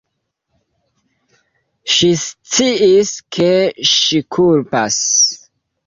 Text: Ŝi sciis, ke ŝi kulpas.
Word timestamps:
Ŝi 1.97 2.09
sciis, 2.23 3.13
ke 3.39 3.53
ŝi 3.95 4.27
kulpas. 4.39 5.03